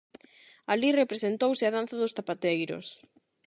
[0.71, 2.87] Alí representouse a danza dos zapateiros.